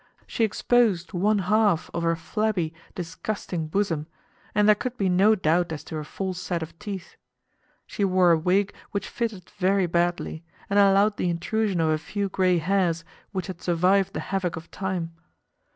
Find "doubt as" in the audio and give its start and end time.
5.35-5.83